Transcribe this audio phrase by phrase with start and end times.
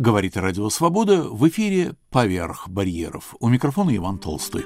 [0.00, 3.34] Говорит Радио Свобода в эфире «Поверх барьеров».
[3.40, 4.64] У микрофона Иван Толстой.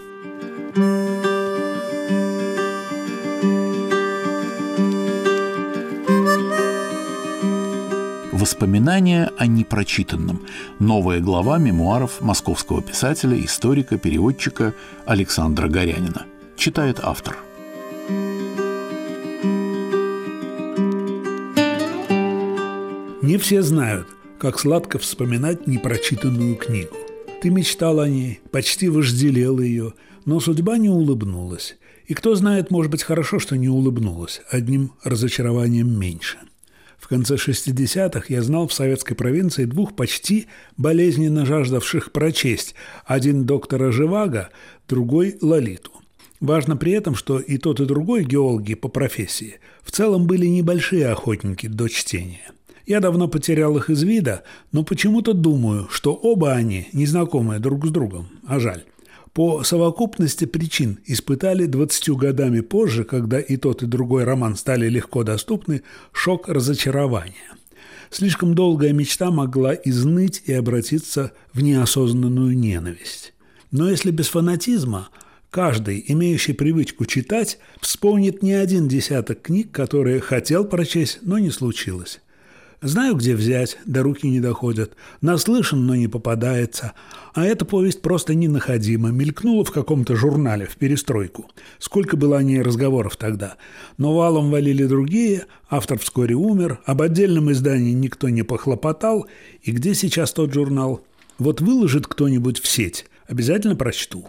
[8.30, 10.42] Воспоминания о непрочитанном.
[10.78, 14.74] Новая глава мемуаров московского писателя, историка, переводчика
[15.06, 16.26] Александра Горянина.
[16.58, 17.38] Читает автор.
[23.22, 24.08] Не все знают–
[24.42, 26.96] как сладко вспоминать непрочитанную книгу.
[27.40, 29.94] Ты мечтал о ней, почти вожделел ее,
[30.24, 31.76] но судьба не улыбнулась.
[32.06, 36.38] И кто знает, может быть, хорошо, что не улыбнулась, одним разочарованием меньше.
[36.98, 42.74] В конце 60-х я знал в советской провинции двух почти болезненно жаждавших прочесть.
[43.04, 44.48] Один доктора Живаго,
[44.88, 45.92] другой– Лолиту.
[46.40, 51.06] Важно при этом, что и тот, и другой геологи по профессии в целом были небольшие
[51.06, 52.50] охотники до чтения–
[52.86, 57.90] я давно потерял их из вида, но почему-то думаю, что оба они незнакомые друг с
[57.90, 58.84] другом, а жаль.
[59.32, 65.24] По совокупности причин испытали 20 годами позже, когда и тот, и другой роман стали легко
[65.24, 67.56] доступны, шок разочарования.
[68.10, 73.32] Слишком долгая мечта могла изныть и обратиться в неосознанную ненависть.
[73.70, 75.08] Но если без фанатизма,
[75.50, 82.20] каждый, имеющий привычку читать, вспомнит не один десяток книг, которые хотел прочесть, но не случилось.
[82.82, 84.96] Знаю, где взять, до руки не доходят.
[85.20, 86.94] Наслышан, но не попадается.
[87.32, 89.10] А эта повесть просто ненаходима.
[89.10, 91.48] Мелькнула в каком-то журнале в перестройку.
[91.78, 93.56] Сколько было о ней разговоров тогда.
[93.98, 99.28] Но валом валили другие, автор вскоре умер, об отдельном издании никто не похлопотал.
[99.62, 101.04] И где сейчас тот журнал?
[101.38, 104.26] Вот выложит кто-нибудь в сеть, обязательно прочту.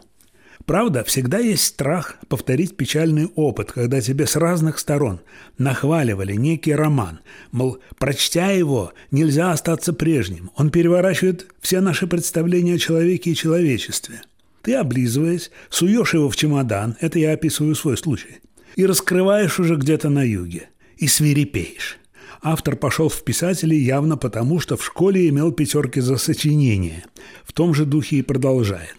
[0.66, 5.20] Правда, всегда есть страх повторить печальный опыт, когда тебе с разных сторон
[5.58, 7.20] нахваливали некий роман,
[7.52, 14.22] мол, прочтя его, нельзя остаться прежним, он переворачивает все наши представления о человеке и человечестве.
[14.62, 18.40] Ты, облизываясь, суешь его в чемодан, это я описываю свой случай,
[18.78, 21.98] и раскрываешь уже где-то на юге, и свирепеешь.
[22.42, 27.04] Автор пошел в писатели явно потому, что в школе имел пятерки за сочинение.
[27.44, 28.96] В том же духе и продолжает.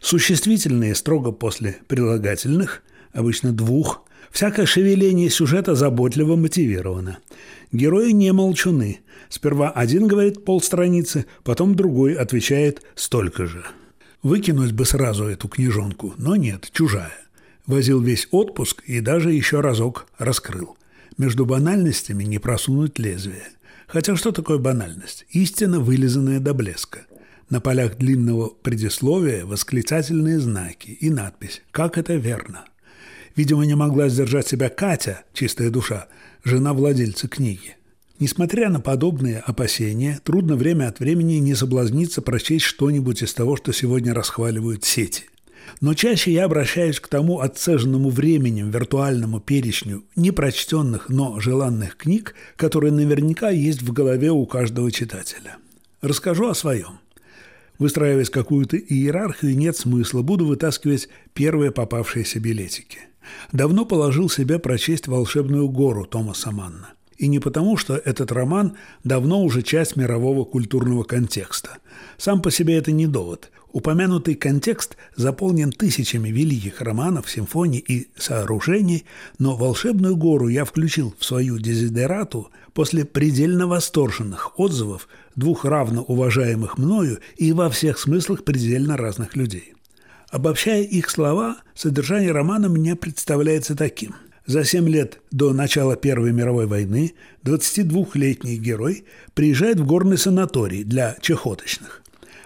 [0.00, 4.04] Существительные строго после прилагательных, обычно двух.
[4.30, 7.18] Всякое шевеление сюжета заботливо мотивировано.
[7.72, 9.00] Герои не молчуны.
[9.28, 13.64] Сперва один говорит полстраницы, потом другой отвечает столько же.
[14.22, 17.12] Выкинуть бы сразу эту книжонку, но нет, чужая.
[17.66, 20.76] Возил весь отпуск и даже еще разок раскрыл.
[21.16, 23.48] Между банальностями не просунуть лезвие.
[23.86, 25.26] Хотя что такое банальность?
[25.30, 27.06] Истина, вылизанная до блеска–
[27.54, 32.64] на полях длинного предисловия восклицательные знаки и надпись «Как это верно?».
[33.36, 36.08] Видимо, не могла сдержать себя Катя, чистая душа,
[36.42, 37.76] жена владельца книги.
[38.18, 43.72] Несмотря на подобные опасения, трудно время от времени не соблазниться прочесть что-нибудь из того, что
[43.72, 45.26] сегодня расхваливают сети.
[45.80, 52.90] Но чаще я обращаюсь к тому отцеженному временем виртуальному перечню непрочтенных, но желанных книг, которые
[52.90, 55.58] наверняка есть в голове у каждого читателя.
[56.02, 56.98] Расскажу о своем.
[57.78, 62.98] Выстраивать какую-то иерархию нет смысла, буду вытаскивать первые попавшиеся билетики.
[63.52, 66.92] Давно положил себя прочесть «Волшебную гору» Томаса Манна.
[67.16, 71.78] И не потому, что этот роман давно уже часть мирового культурного контекста.
[72.16, 73.50] Сам по себе это не довод.
[73.74, 79.04] Упомянутый контекст заполнен тысячами великих романов, симфоний и сооружений,
[79.40, 86.78] но «Волшебную гору» я включил в свою дезидерату после предельно восторженных отзывов двух равно уважаемых
[86.78, 89.74] мною и во всех смыслах предельно разных людей.
[90.30, 94.14] Обобщая их слова, содержание романа мне представляется таким.
[94.46, 99.04] За семь лет до начала Первой мировой войны 22-летний герой
[99.34, 102.03] приезжает в горный санаторий для чехоточных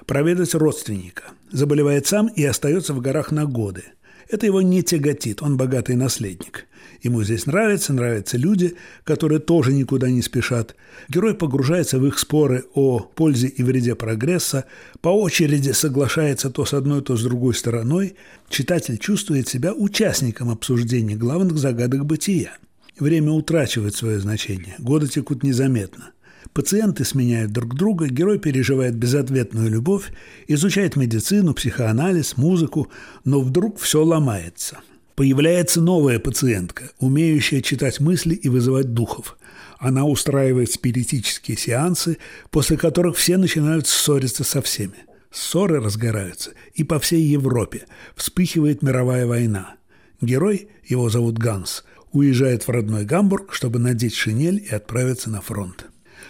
[0.08, 1.24] проведать родственника.
[1.52, 3.84] Заболевает сам и остается в горах на годы.
[4.28, 6.66] Это его не тяготит, он богатый наследник.
[7.02, 8.74] Ему здесь нравится, нравятся люди,
[9.04, 10.74] которые тоже никуда не спешат.
[11.08, 14.64] Герой погружается в их споры о пользе и вреде прогресса,
[15.00, 18.16] по очереди соглашается то с одной, то с другой стороной.
[18.48, 22.56] Читатель чувствует себя участником обсуждения главных загадок бытия.
[22.98, 26.12] Время утрачивает свое значение, годы текут незаметно.
[26.52, 30.10] Пациенты сменяют друг друга, герой переживает безответную любовь,
[30.46, 32.90] изучает медицину, психоанализ, музыку,
[33.24, 34.78] но вдруг все ломается.
[35.14, 39.36] Появляется новая пациентка, умеющая читать мысли и вызывать духов.
[39.78, 42.18] Она устраивает спиритические сеансы,
[42.50, 44.94] после которых все начинают ссориться со всеми.
[45.30, 47.86] Ссоры разгораются, и по всей Европе
[48.16, 49.74] вспыхивает мировая война.
[50.20, 55.86] Герой, его зовут Ганс, уезжает в родной Гамбург, чтобы надеть шинель и отправиться на фронт.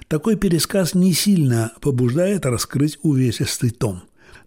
[0.09, 4.03] Такой пересказ не сильно побуждает раскрыть увесистый том.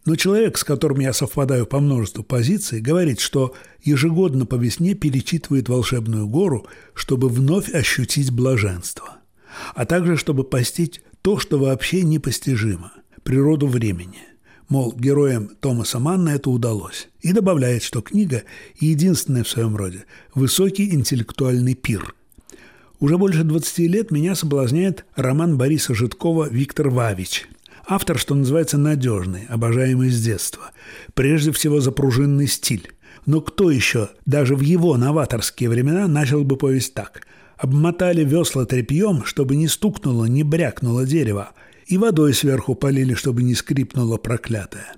[0.05, 3.53] Но человек, с которым я совпадаю по множеству позиций, говорит, что
[3.83, 6.65] ежегодно по весне перечитывает «Волшебную гору»,
[6.95, 9.17] чтобы вновь ощутить блаженство,
[9.75, 12.93] а также чтобы постичь то, что вообще непостижимо–
[13.23, 14.23] природу времени.
[14.69, 17.09] Мол, героям Томаса Манна это удалось.
[17.19, 18.43] И добавляет, что книга–
[18.79, 22.15] единственная в своем роде– высокий интеллектуальный пир.
[23.01, 27.47] Уже больше 20 лет меня соблазняет роман Бориса Житкова «Виктор Вавич»,
[27.87, 30.69] Автор, что называется, надежный, обожаемый с детства.
[31.15, 32.91] Прежде всего за пружинный стиль.
[33.25, 37.25] Но кто еще, даже в его новаторские времена, начал бы повесть так?
[37.57, 41.51] Обмотали весла тряпьем, чтобы не стукнуло, не брякнуло дерево,
[41.87, 44.93] и водой сверху полили, чтобы не скрипнуло проклятое.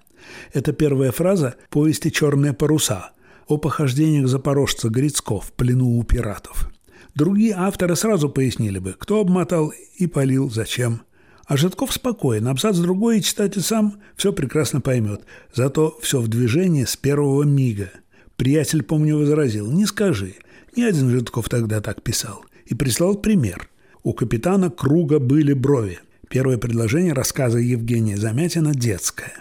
[0.52, 3.12] Это первая фраза повести «Черные паруса»
[3.48, 6.73] о похождениях запорожца Грицков в плену у пиратов.
[7.16, 11.02] Другие авторы сразу пояснили бы, кто обмотал и полил, зачем–
[11.46, 15.24] а Житков спокоен, абзац другой, и читатель сам все прекрасно поймет.
[15.54, 17.92] Зато все в движении с первого мига.
[18.38, 20.36] Приятель, помню, возразил, не скажи.
[20.76, 22.46] Ни один Житков тогда так писал.
[22.66, 23.70] И прислал пример.
[24.04, 26.00] У капитана Круга были брови.
[26.30, 29.34] Первое предложение рассказа Евгения Замятина детское.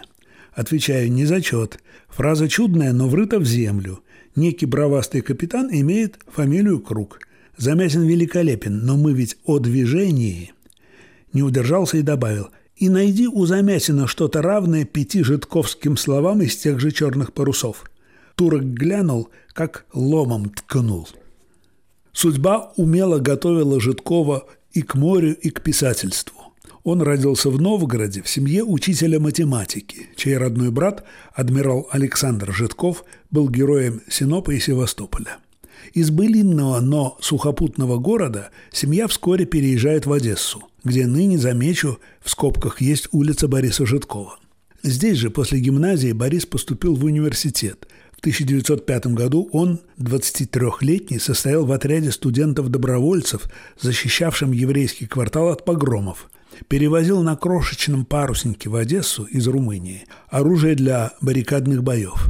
[0.51, 1.79] Отвечаю, не зачет.
[2.09, 4.01] Фраза чудная, но врыта в землю.
[4.35, 7.19] Некий бравастый капитан имеет фамилию Круг.
[7.57, 10.51] Замятин великолепен, но мы ведь о движении–
[11.33, 16.79] не удержался и добавил «И найди у Замятина что-то равное пяти житковским словам из тех
[16.79, 17.83] же черных парусов».
[18.35, 21.07] Турок глянул, как ломом ткнул.
[22.13, 26.35] Судьба умело готовила Житкова и к морю, и к писательству.
[26.83, 33.49] Он родился в Новгороде в семье учителя математики, чей родной брат, адмирал Александр Житков, был
[33.49, 35.37] героем Синопа и Севастополя.
[35.93, 42.81] Из былинного, но сухопутного города семья вскоре переезжает в Одессу, где ныне, замечу, в скобках
[42.81, 44.39] есть улица Бориса Житкова.
[44.83, 47.87] Здесь же, после гимназии, Борис поступил в университет.
[48.11, 53.43] В 1905 году он, 23-летний, состоял в отряде студентов-добровольцев,
[53.79, 56.29] защищавшем еврейский квартал от погромов.
[56.67, 62.29] Перевозил на крошечном паруснике в Одессу из Румынии оружие для баррикадных боев.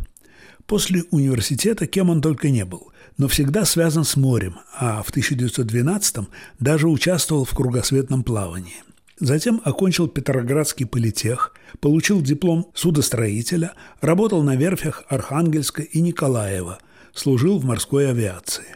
[0.65, 6.27] После университета кем он только не был но всегда связан с морем, а в 1912-м
[6.59, 8.83] даже участвовал в кругосветном плавании.
[9.19, 16.79] Затем окончил Петроградский политех, получил диплом судостроителя, работал на верфях Архангельска и Николаева,
[17.13, 18.75] служил в морской авиации.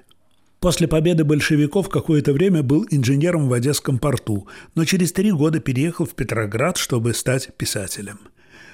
[0.60, 6.06] После победы большевиков какое-то время был инженером в Одесском порту, но через три года переехал
[6.06, 8.20] в Петроград, чтобы стать писателем.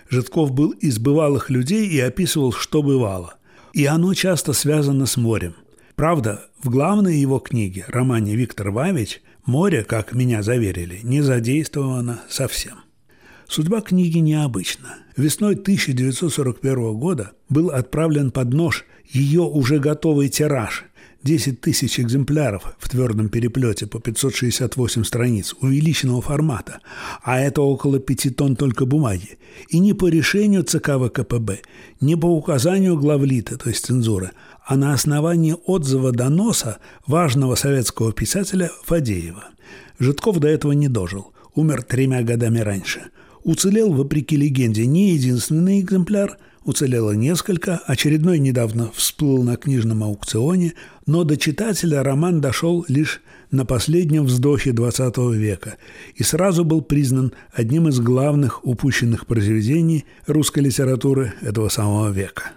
[0.10, 3.36] Житков был из бывалых людей и описывал, что бывало–
[3.73, 5.55] и оно часто связано с морем.
[5.95, 12.75] Правда, в главной его книге, романе «Виктор Вавич», море, как меня заверили, не задействовано совсем.
[13.47, 14.97] Судьба книги необычна.
[15.17, 20.85] Весной 1941 года был отправлен под нож ее уже готовый тираж
[21.23, 26.79] 10 тысяч экземпляров в твердом переплете по 568 страниц увеличенного формата,
[27.23, 29.37] а это около 5 тонн только бумаги,
[29.69, 31.61] и не по решению ЦК ВКПБ,
[32.01, 34.31] не по указанию главлита, то есть цензуры,
[34.65, 39.45] а на основании отзыва доноса важного советского писателя Фадеева.
[39.99, 43.03] Житков до этого не дожил, умер тремя годами раньше.
[43.43, 50.74] Уцелел, вопреки легенде, не единственный экземпляр– уцелело несколько, очередной недавно всплыл на книжном аукционе,
[51.05, 55.77] но до читателя роман дошел лишь на последнем вздохе XX века
[56.15, 62.51] и сразу был признан одним из главных упущенных произведений русской литературы этого самого века.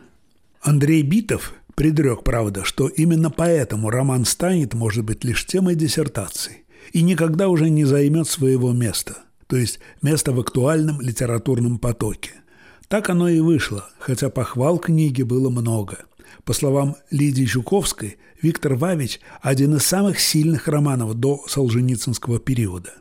[0.63, 7.03] Андрей Битов предрек, правда, что именно поэтому роман станет, может быть, лишь темой диссертации и
[7.03, 12.31] никогда уже не займет своего места, то есть места в актуальном литературном потоке–
[12.89, 15.99] так оно и вышло, хотя похвал книги было много.
[16.45, 22.93] По словам Лидии Жуковской, Виктор Вавич– один из самых сильных романов до Солженицынского периода.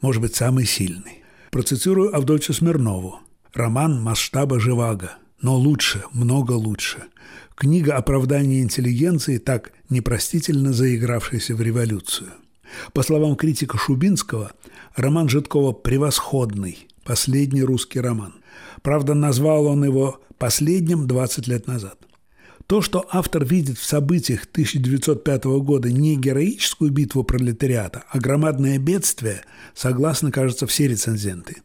[0.00, 1.22] Может быть, самый сильный.
[1.50, 3.20] Процитирую Авдотью Смирнову.
[3.52, 7.04] Роман масштаба Живаго, но лучше, много лучше.
[7.54, 12.30] Книга оправдания интеллигенции, так непростительно заигравшаяся в революцию.
[12.92, 14.52] По словам критика Шубинского,
[14.96, 18.34] роман Житкова превосходный, последний русский роман.
[18.82, 21.98] Правда, назвал он его последним 20 лет назад.
[22.66, 29.42] То, что автор видит в событиях 1905 года не героическую битву пролетариата, а громадное бедствие,
[29.74, 31.56] согласно, кажется, все рецензенты.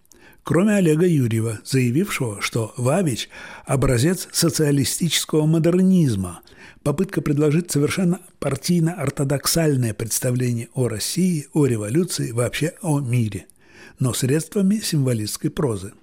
[0.43, 3.29] Кроме Олега Юрьева, заявившего, что Вавич–
[3.65, 6.39] образец социалистического модернизма,
[6.83, 13.45] попытка предложить совершенно партийно-ортодоксальное представление о России, о революции, вообще о мире–
[13.99, 15.93] но средствами символистской прозы.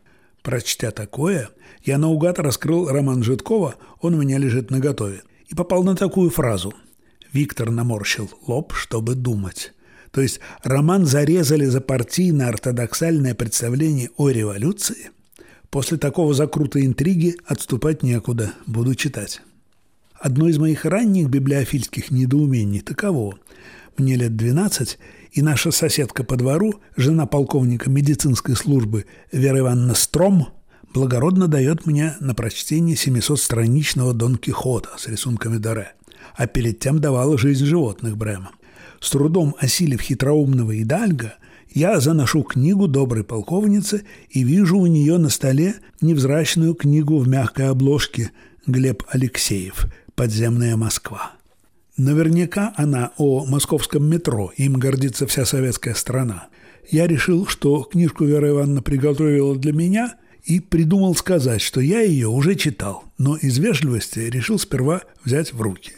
[0.43, 1.51] Прочтя такое,
[1.85, 6.75] я наугад раскрыл роман Житкова «Он у меня лежит наготове» и попал на такую фразу.
[7.33, 9.73] Виктор наморщил лоб, чтобы думать.
[10.11, 15.11] То есть роман зарезали за партийно-ортодоксальное представление о революции?
[15.71, 19.43] После такого закрута интриги отступать некуда, буду читать.
[20.15, 23.39] Одно из моих ранних библиофильских недоумений таково.
[23.97, 24.99] Мне лет 12,
[25.35, 30.49] и наша соседка по двору, жена полковника медицинской службы Вера Ивановна Стром,
[30.95, 35.93] благородно дает мне на прочтение 700-страничного Дон Кихота с рисунками Доре,
[36.37, 38.53] а перед тем давала «Жизнь животных» Брема.
[39.01, 41.35] С трудом осилив хитроумного Идальга,
[41.69, 47.71] я заношу книгу доброй полковницы и вижу у нее на столе невзрачную книгу в мягкой
[47.71, 48.31] обложке
[48.67, 51.33] Глеб Алексеев– «Подземная Москва».
[51.97, 56.49] Наверняка она о московском метро, им гордится вся советская страна.
[56.91, 62.27] Я решил, что книжку Вера Ивановна приготовила для меня и придумал сказать, что я ее
[62.27, 65.93] уже читал, но из вежливости решил сперва взять в руки.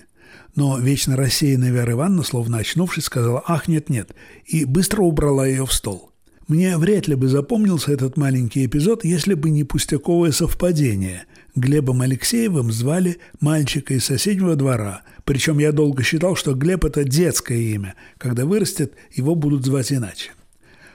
[0.55, 5.73] Но вечно рассеянная Вера Ивановна, словно очнувшись, сказала «Ах, нет-нет», и быстро убрала ее в
[5.73, 6.13] стол.
[6.47, 11.25] Мне вряд ли бы запомнился этот маленький эпизод, если бы не пустяковое совпадение–
[11.57, 17.59] Глебом Алексеевым звали мальчика из соседнего двора, причем я долго считал, что Глеб– это детское
[17.59, 17.95] имя.
[18.17, 20.31] Когда вырастет, его будут звать иначе.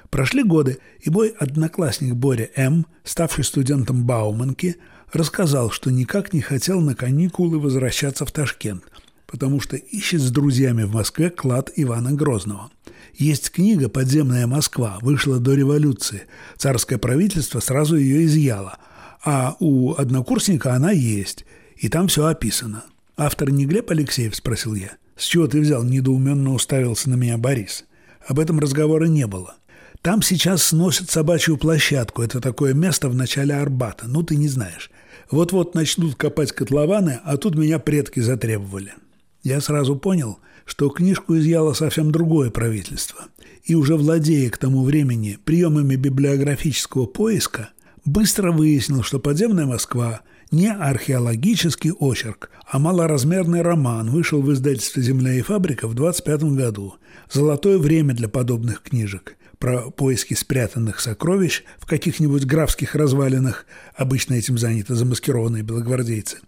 [0.10, 4.78] Прошли годы, и мой одноклассник Боря М., ставший студентом Бауманки,
[5.14, 8.84] рассказал, что никак не хотел на каникулы возвращаться в Ташкент,
[9.28, 12.72] потому что ищет с друзьями в Москве клад Ивана Грозного.
[13.14, 16.24] Есть книга «Подземная Москва», вышла до революции.
[16.58, 18.80] Царское правительство сразу ее изъяло–
[19.24, 21.46] а у однокурсника она есть,
[21.78, 22.84] и там все описано.
[23.24, 24.94] Автор не Глеб Алексеев, спросил я.
[25.16, 25.84] С чего ты взял?
[25.84, 27.86] Недоуменно уставился на меня Борис.
[28.28, 29.54] Об этом разговора не было.
[30.02, 32.24] Там сейчас сносят собачью площадку.
[32.24, 34.08] Это такое место в начале Арбата.
[34.08, 34.90] Ну, ты не знаешь.
[35.30, 38.96] Вот-вот начнут копать котлованы, а тут меня предки затребовали.
[39.44, 43.26] Я сразу понял, что книжку изъяло совсем другое правительство.
[43.66, 47.70] И уже владея к тому времени приемами библиографического поиска–
[48.06, 50.22] быстро выяснил, что «Подземная Москва»
[50.52, 56.96] не археологический очерк, а малоразмерный роман вышел в издательстве «Земля и фабрика» в 25 году.
[57.32, 63.66] Золотое время для подобных книжек про поиски спрятанных сокровищ в каких-нибудь графских развалинах,
[63.96, 66.38] обычно этим заняты замаскированные белогвардейцы–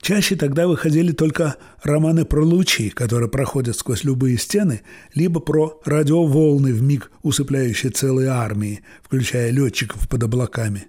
[0.00, 4.80] Чаще тогда выходили только романы про лучи, которые проходят сквозь любые стены,
[5.14, 10.86] либо про радиоволны, в миг усыпляющие целые армии, включая летчиков под облаками.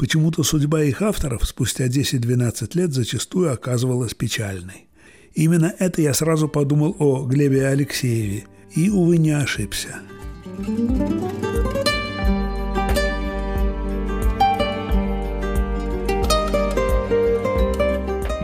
[0.00, 4.88] Почему-то судьба их авторов спустя 10-12 лет зачастую оказывалась печальной.
[5.34, 10.00] Именно это я сразу подумал о Глебе Алексееве и, увы, не ошибся.
[10.56, 11.89] Thank you.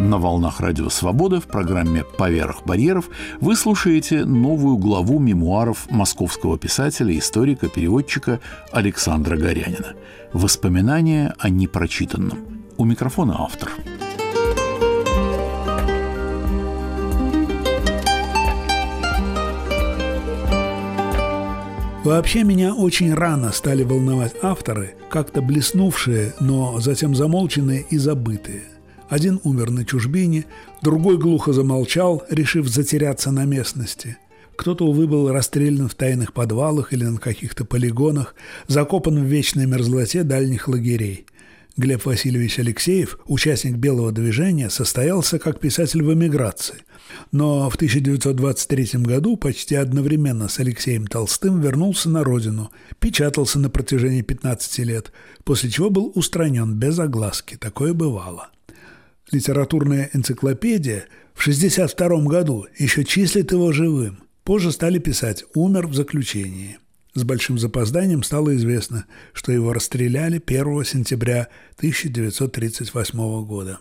[0.06, 3.10] На волнах Радио Свобода в программе «Поверх барьеров»
[3.40, 8.38] вы слушаете новую главу мемуаров московского писателя, историка, переводчика
[8.70, 9.94] Александра Горянина.
[10.32, 12.38] Воспоминания о непрочитанном.
[12.76, 13.68] У микрофона автор.
[22.04, 28.62] Вообще меня очень рано стали волновать авторы, как-то блеснувшие, но затем замолченные и забытые–
[29.08, 30.46] один умер на чужбине,
[30.82, 34.18] другой глухо замолчал, решив затеряться на местности.
[34.56, 38.34] Кто-то, увы, был расстрелян в тайных подвалах или на каких-то полигонах,
[38.66, 41.26] закопан в вечной мерзлоте дальних лагерей.
[41.76, 46.76] Глеб Васильевич Алексеев, участник «Белого движения», состоялся как писатель в эмиграции.
[47.32, 54.22] Но в 1923 году почти одновременно с Алексеем Толстым вернулся на родину, печатался на протяжении
[54.22, 55.12] 15 лет,
[55.44, 57.56] после чего был устранен без огласки.
[57.56, 58.48] Такое бывало
[59.30, 64.18] литературная энциклопедия в 1962 году еще числит его живым.
[64.44, 66.78] Позже стали писать «умер в заключении».
[67.14, 73.78] С большим запозданием стало известно, что его расстреляли 1 сентября 1938 года.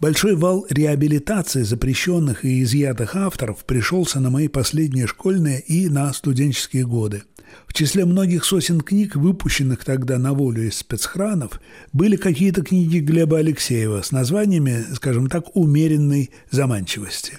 [0.00, 6.86] Большой вал реабилитации запрещенных и изъятых авторов пришелся на мои последние школьные и на студенческие
[6.86, 7.24] годы.
[7.66, 11.60] В числе многих сотен книг, выпущенных тогда на волю из спецхранов,
[11.92, 17.38] были какие-то книги Глеба Алексеева с названиями, скажем так, умеренной заманчивости.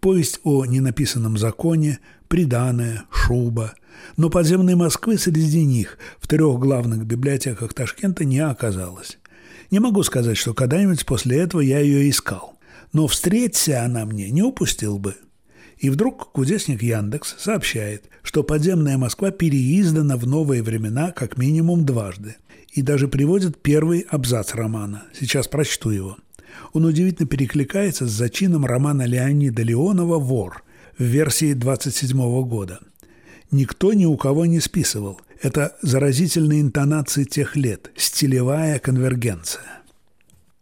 [0.00, 3.72] Повесть о ненаписанном законе, приданное, шуба.
[4.18, 9.18] Но подземной Москвы среди них в трех главных библиотеках Ташкента не оказалось.
[9.72, 12.54] Не могу сказать, что когда-нибудь после этого я ее искал.
[12.92, 15.16] Но встреться она мне не упустил бы–
[15.82, 22.36] И вдруг кудесник Яндекс сообщает, что подземная Москва переиздана в новые времена как минимум дважды.
[22.70, 25.02] И даже приводит первый абзац романа.
[25.12, 26.16] Сейчас прочту его.
[26.72, 30.62] Он удивительно перекликается с зачином романа Леонида Леонова «Вор»
[30.96, 32.78] в версии 27 года.
[33.50, 35.20] Никто ни у кого не списывал.
[35.42, 39.82] Это заразительные интонации тех лет, стилевая конвергенция.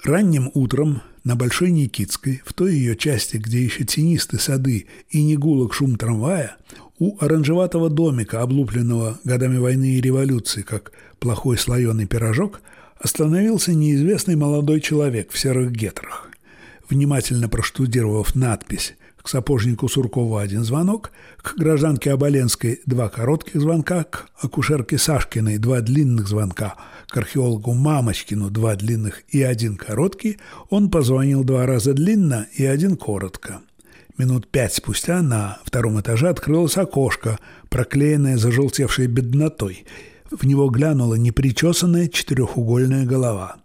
[0.02, 5.36] Ранним утром на Большой Никитской, в той ее части, где еще тенисты сады и не
[5.36, 6.56] гулок шум трамвая,
[6.98, 12.62] у оранжеватого домика, облупленного годами войны и революции, как плохой слоеный пирожок,
[12.98, 16.30] остановился неизвестный молодой человек в серых гетрах.
[16.88, 24.28] Внимательно проштудировав надпись к сапожнику Суркову один звонок, к гражданке Оболенской два коротких звонка, к
[24.40, 26.76] акушерке Сашкиной два длинных звонка,
[27.08, 32.96] к археологу Мамочкину два длинных и один короткий, он позвонил два раза длинно и один
[32.96, 33.60] коротко.
[34.20, 37.38] Минут пять спустя на втором этаже открылось окошко,
[37.70, 39.86] проклеенное зажелтевшей беднотой.
[40.30, 43.56] В него глянула непричесанная четырехугольная голова.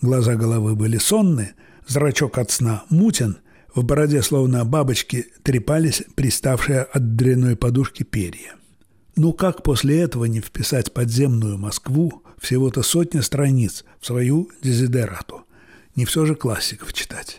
[0.00, 1.52] Глаза головы были сонны,
[1.86, 3.36] зрачок от сна мутен,
[3.74, 8.54] в бороде, словно бабочки, трепались приставшие от дряной подушки перья.
[9.16, 15.44] Ну как после этого не вписать подземную Москву всего-то сотня страниц в свою дезидерату?
[15.94, 17.38] Не все же классиков читать.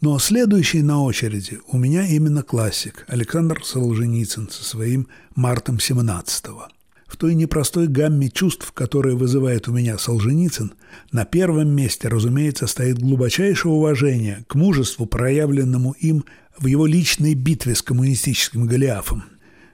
[0.00, 6.68] Но следующий на очереди у меня именно классик Александр Солженицын со своим «Мартом 17-го».
[7.10, 10.74] В той непростой гамме чувств, которые вызывает у меня Солженицын,
[11.10, 16.24] на первом месте, разумеется, стоит глубочайшее уважение к мужеству, проявленному им
[16.56, 19.24] в его личной битве с коммунистическим Голиафом.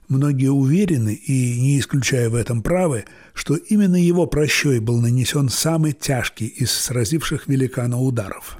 [0.09, 5.93] Многие уверены, и не исключая в этом правы, что именно его прощой был нанесен самый
[5.93, 8.57] тяжкий из сразивших великана ударов.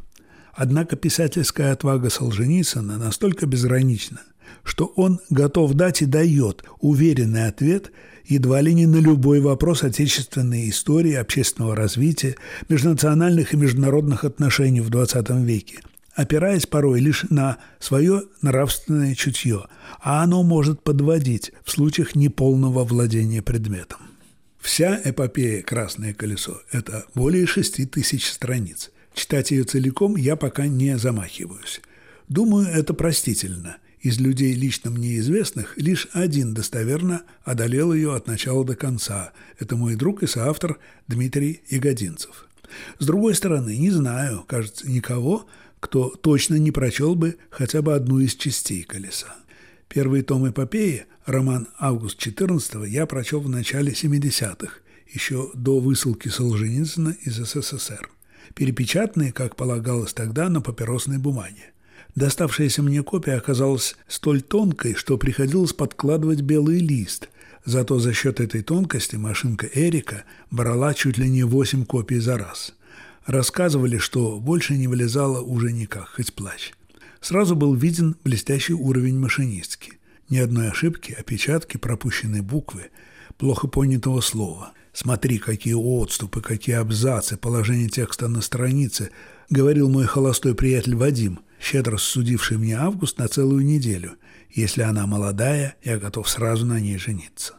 [0.53, 4.21] Однако писательская отвага Солженицына настолько безгранична,
[4.65, 7.93] что он готов дать и дает уверенный ответ–
[8.29, 12.37] едва ли не на любой вопрос отечественной истории, общественного развития,
[12.69, 15.81] межнациональных и международных отношений в XX веке,
[16.15, 19.67] опираясь порой лишь на свое нравственное чутье,
[20.01, 24.01] а оно может подводить в случаях неполного владения предметом.
[24.59, 28.91] Вся эпопея «Красное колесо»– это более шести тысяч страниц.
[29.15, 31.81] Читать ее целиком я пока не замахиваюсь.
[32.29, 38.65] Думаю, это простительно– из людей лично мне известных лишь один достоверно одолел ее от начала
[38.65, 39.33] до конца.
[39.59, 42.47] Это мой друг и соавтор Дмитрий Ягодинцев.
[43.01, 45.47] С другой стороны, не знаю, кажется, никого,
[45.81, 49.35] кто точно не прочел бы хотя бы одну из частей «Колеса».
[49.89, 57.17] Первый том эпопеи, роман «Август 14 я прочел в начале 70-х, еще до высылки Солженицына
[57.23, 58.09] из СССР.
[58.55, 61.73] Перепечатанные, как полагалось тогда, на папиросной бумаге.
[62.17, 67.29] Доставшаяся мне копия оказалась столь тонкой, что приходилось подкладывать белый лист.
[67.67, 72.75] Зато за счет этой тонкости машинка Эрика брала чуть ли не восемь копий за раз.
[73.27, 76.73] Рассказывали, что больше не вылезало уже никак, хоть плачь.
[77.21, 79.99] Сразу был виден блестящий уровень машинистки.
[80.31, 82.87] Ни одной ошибки, опечатки, пропущенной буквы,
[83.37, 84.73] плохо понятого слова.
[84.95, 89.11] Смотри, какие отступы, какие абзацы, положение текста на странице,
[89.51, 94.13] говорил мой холостой приятель Вадим, щедро судивший мне август на целую неделю.
[94.51, 97.55] Если она молодая, я готов сразу на ней жениться.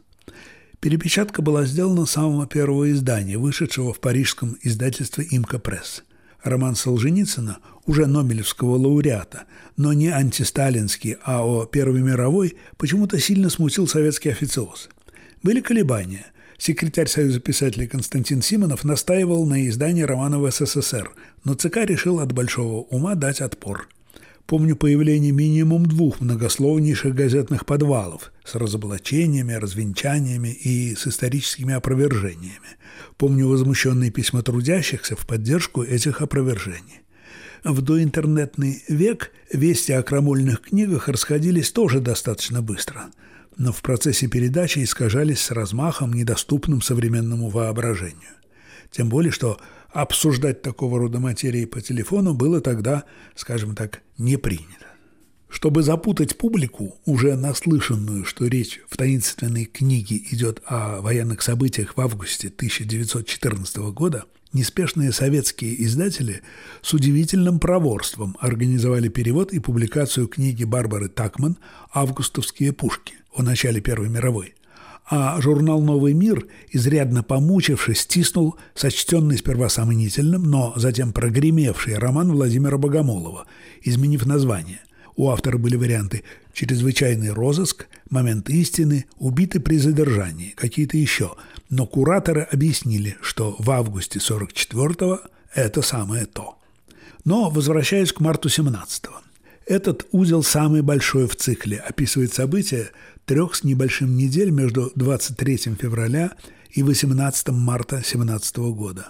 [0.79, 6.03] Перепечатка была сделана самого первого издания, вышедшего в парижском издательстве «Имка Пресс».
[6.41, 9.43] Роман Солженицына, уже Нобелевского лауреата,
[9.75, 14.89] но не антисталинский, а о Первой мировой, почему-то сильно смутил советский официоз.
[15.43, 21.11] Были колебания– Секретарь Союза писателей Константин Симонов настаивал на издании романа в СССР,
[21.43, 23.87] но ЦК решил от большого ума дать отпор.
[24.47, 32.77] Помню появление минимум двух многословнейших газетных подвалов с разоблачениями, развенчаниями и с историческими опровержениями.
[33.17, 37.01] Помню возмущенные письма трудящихся в поддержку этих опровержений.
[37.63, 43.07] В доинтернетный век вести о крамольных книгах расходились тоже достаточно быстро–
[43.57, 48.35] но в процессе передачи искажались с размахом, недоступным современному воображению.
[48.91, 49.59] Тем более, что
[49.91, 53.03] обсуждать такого рода материи по телефону было тогда,
[53.35, 54.87] скажем так, не принято.
[55.49, 62.01] Чтобы запутать публику, уже наслышанную, что речь в таинственной книге идет о военных событиях в
[62.01, 66.41] августе 1914 года, неспешные советские издатели
[66.81, 71.57] с удивительным проворством организовали перевод и публикацию книги Барбары Такман
[71.93, 74.56] «Августовские пушки» о начале Первой мировой.
[75.09, 82.77] А журнал «Новый мир», изрядно помучившись, стиснул сочтенный сперва сомнительным, но затем прогремевший роман Владимира
[82.77, 83.45] Богомолова,
[83.81, 84.81] изменив название.
[85.15, 91.35] У автора были варианты «чрезвычайный розыск», «момент истины», «убиты при задержании», какие-то еще.
[91.69, 95.21] Но кураторы объяснили, что в августе 44-го
[95.55, 96.57] это самое то.
[97.23, 99.26] Но возвращаясь к марту 17-го.
[99.67, 102.89] Этот узел самый большой в цикле, описывает события
[103.25, 106.31] трех с небольшим недель между 23 февраля
[106.71, 109.09] и 18 марта 17 года,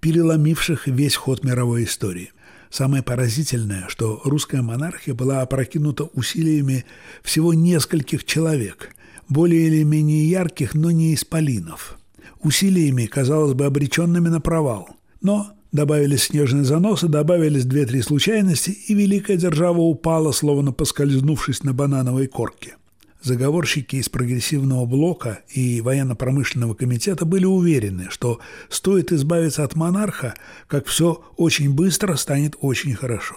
[0.00, 2.32] переломивших весь ход мировой истории.
[2.68, 6.84] Самое поразительное, что русская монархия была опрокинута усилиями
[7.22, 8.96] всего нескольких человек,
[9.28, 11.96] более или менее ярких, но не исполинов.
[12.40, 14.88] Усилиями, казалось бы, обреченными на провал.
[15.20, 22.26] Но Добавились снежные заносы, добавились две-три случайности, и великая держава упала, словно поскользнувшись на банановой
[22.26, 22.76] корке.
[23.22, 30.34] Заговорщики из прогрессивного блока и военно-промышленного комитета были уверены, что стоит избавиться от монарха,
[30.66, 33.36] как все очень быстро станет очень хорошо.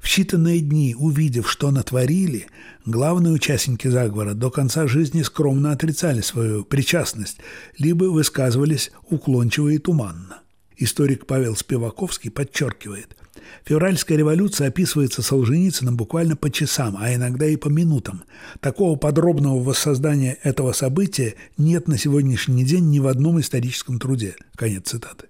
[0.00, 2.46] В считанные дни, увидев, что натворили,
[2.84, 7.38] главные участники заговора до конца жизни скромно отрицали свою причастность,
[7.78, 10.40] либо высказывались уклончиво и туманно.
[10.78, 13.16] Историк Павел Спиваковский подчеркивает,
[13.64, 18.24] февральская революция описывается Солженицыным буквально по часам, а иногда и по минутам.
[18.60, 24.36] Такого подробного воссоздания этого события нет на сегодняшний день ни в одном историческом труде.
[24.54, 25.28] Конец цитаты.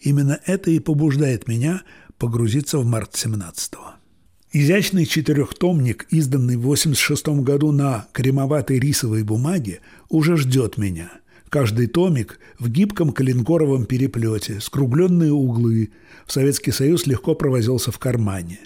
[0.00, 1.82] Именно это и побуждает меня
[2.16, 3.96] погрузиться в март 17-го.
[4.52, 11.10] Изящный четырехтомник, изданный в 86 году на кремоватой рисовой бумаге, уже ждет меня–
[11.48, 15.90] Каждый томик в гибком калинкоровом переплете, скругленные углы.
[16.26, 18.58] В Советский Союз легко провозился в кармане.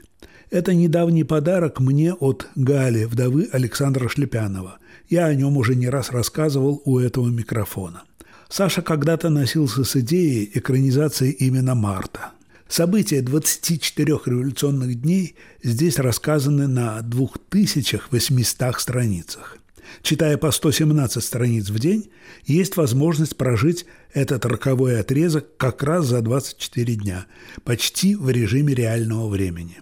[0.50, 4.78] Это недавний подарок мне от Гали, вдовы Александра Шлепянова.
[5.08, 8.02] Я о нем уже не раз рассказывал у этого микрофона.
[8.48, 12.32] Саша когда-то носился с идеей экранизации именно Марта.
[12.68, 19.59] События 24 революционных дней здесь рассказаны на 2800 страницах.
[20.02, 22.10] Читая по 117 страниц в день,
[22.44, 27.26] есть возможность прожить этот роковой отрезок как раз за 24 дня,
[27.64, 29.78] почти в режиме реального времени.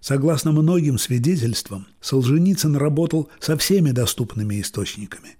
[0.00, 5.36] Согласно многим свидетельствам, Солженицын работал со всеми доступными источниками,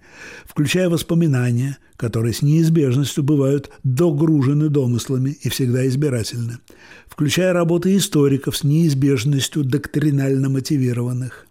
[0.47, 6.59] включая воспоминания, которые с неизбежностью бывают догружены домыслами и всегда избирательны,
[7.09, 11.47] включая работы историков с неизбежностью доктринально мотивированных.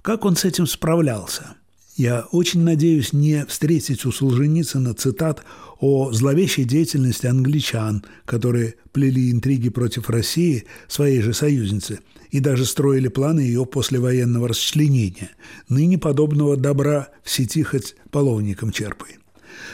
[0.00, 1.56] Как он с этим справлялся–
[1.96, 5.44] я очень надеюсь не встретить у Солженицына цитат
[5.78, 12.00] о зловещей деятельности англичан, которые плели интриги против России, своей же союзницы,
[12.30, 15.30] и даже строили планы ее послевоенного расчленения.
[15.68, 19.18] Ныне подобного добра в сети хоть половником черпай.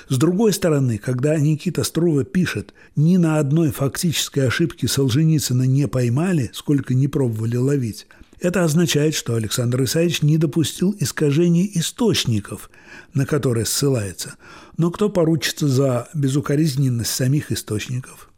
[0.09, 6.51] С другой стороны, когда Никита Струва пишет «ни на одной фактической ошибке Солженицына не поймали,
[6.53, 8.07] сколько не пробовали ловить»,
[8.41, 12.71] это означает, что Александр Исаевич не допустил искажений источников,
[13.13, 14.37] на которые ссылается.
[14.77, 18.31] Но кто поручится за безукоризненность самих источников?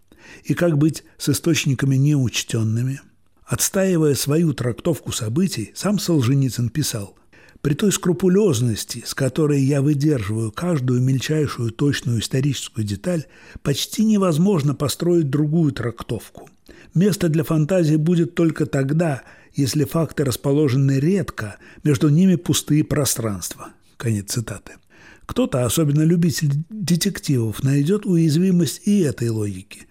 [0.44, 3.00] И как быть с источниками неучтенными?
[3.44, 7.16] Отстаивая свою трактовку событий, сам Солженицын писал
[7.60, 13.26] «При той скрупулезности, с которой я выдерживаю каждую мельчайшую точную историческую деталь,
[13.62, 16.48] почти невозможно построить другую трактовку.
[16.94, 23.68] Место для фантазии будет только тогда– если факты расположены редко, между ними пустые пространства.
[23.96, 24.72] Конец цитаты.
[25.26, 29.86] Кто-то, особенно любитель детективов, найдет уязвимость и этой логики.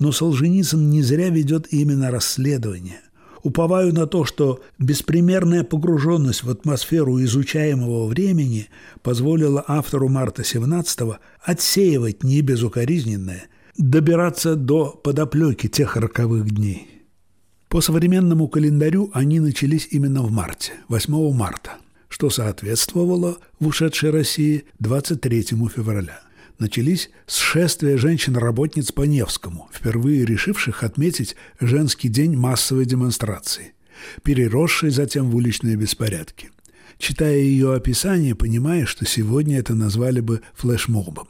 [0.00, 3.00] Но Солженицын не зря ведет именно расследование.
[3.42, 8.68] Уповаю на то, что беспримерная погруженность в атмосферу изучаемого времени
[9.02, 13.44] позволила автору марта 17 отсеивать небезукоризненное,
[13.78, 16.89] добираться до подоплеки тех роковых дней.
[17.70, 21.76] По современному календарю они начались именно в марте, 8 марта,
[22.08, 26.20] что соответствовало в ушедшей России 23 февраля.
[26.58, 33.72] Начались с шествия женщин-работниц по Невскому, впервые решивших отметить женский день массовой демонстрации,
[34.24, 36.50] переросшей затем в уличные беспорядки.
[36.98, 41.28] Читая ее описание, понимая, что сегодня это назвали бы флешмобом.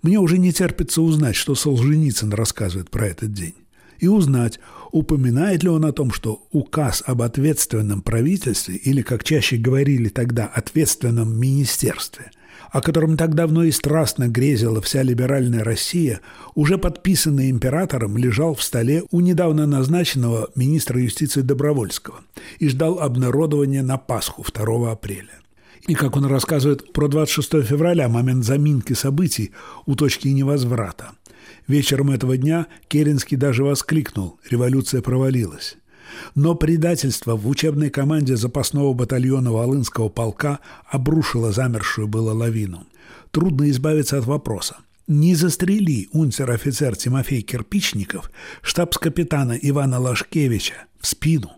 [0.00, 3.54] Мне уже не терпится узнать, что Солженицын рассказывает про этот день
[3.98, 4.60] и узнать,
[4.92, 10.46] упоминает ли он о том, что указ об ответственном правительстве, или, как чаще говорили тогда,
[10.46, 12.30] ответственном министерстве,
[12.70, 16.20] о котором так давно и страстно грезила вся либеральная Россия,
[16.54, 22.20] уже подписанный императором, лежал в столе у недавно назначенного министра юстиции Добровольского
[22.58, 25.40] и ждал обнародования на Пасху 2 апреля.
[25.86, 29.52] И как он рассказывает про 26 февраля, момент заминки событий
[29.84, 31.12] у точки невозврата–
[31.68, 35.76] Вечером этого дня Керенский даже воскликнул «Революция провалилась».
[36.34, 42.86] Но предательство в учебной команде запасного батальона Волынского полка обрушило замершую было лавину.
[43.32, 44.76] Трудно избавиться от вопроса.
[45.08, 48.30] Не застрели унтер-офицер Тимофей Кирпичников
[48.62, 51.50] штабс-капитана Ивана Лашкевича в спину.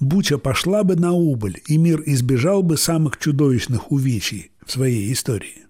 [0.00, 5.65] Буча пошла бы на убыль, и мир избежал бы самых чудовищных увечий в своей истории.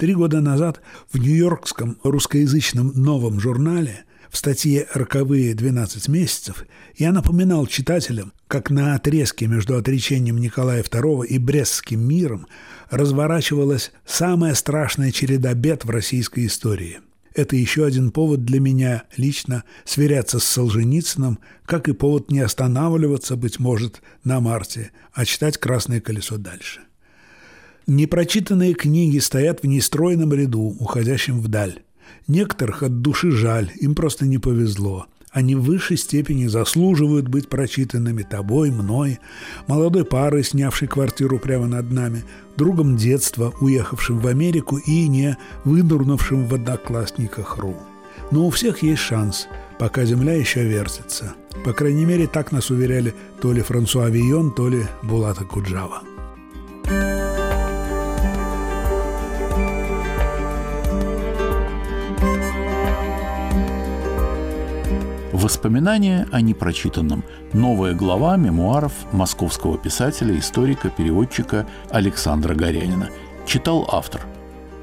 [0.00, 0.80] Три года назад
[1.12, 6.64] в нью-йоркском русскоязычном новом журнале в статье «Роковые 12 месяцев»
[6.96, 12.46] я напоминал читателям, как на отрезке между отречением Николая II и Брестским миром
[12.88, 17.00] разворачивалась самая страшная череда бед в российской истории.
[17.34, 23.36] Это еще один повод для меня лично сверяться с Солженицыным, как и повод не останавливаться,
[23.36, 26.80] быть может, на Марте, а читать «Красное колесо» дальше.
[27.86, 31.80] Непрочитанные книги стоят в нестроенном ряду, уходящем вдаль.
[32.28, 35.06] Некоторых от души жаль, им просто не повезло.
[35.32, 39.20] Они в высшей степени заслуживают быть прочитанными тобой, мной,
[39.68, 42.24] молодой парой, снявшей квартиру прямо над нами,
[42.56, 47.76] другом детства, уехавшим в Америку и не вынурнувшим в одноклассниках РУ.
[48.32, 49.46] Но у всех есть шанс,
[49.78, 51.34] пока земля еще вертится.
[51.64, 56.02] По крайней мере, так нас уверяли то ли Франсуа Вийон, то ли Булата Куджава.
[65.40, 67.24] Воспоминания о непрочитанном.
[67.54, 73.08] Новая глава мемуаров московского писателя, историка, переводчика Александра Горянина.
[73.46, 74.20] Читал автор.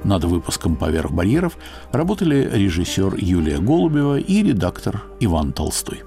[0.03, 1.59] Над выпуском «Поверх барьеров»
[1.91, 6.06] работали режиссер Юлия Голубева и редактор Иван Толстой.